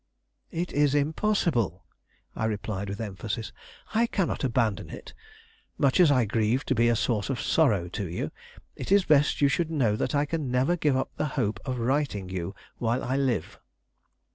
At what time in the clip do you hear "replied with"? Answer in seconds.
2.45-2.99